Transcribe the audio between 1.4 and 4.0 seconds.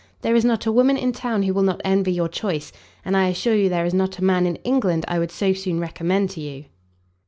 who will not envy your choice, and I assure you there is